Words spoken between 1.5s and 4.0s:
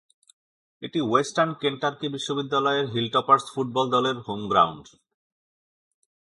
Kentucky বিশ্ববিদ্যালয় Hilltoppers football